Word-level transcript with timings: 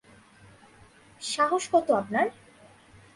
সাহস 1.21 1.63
কত 1.73 1.87
আপনার? 1.91 2.27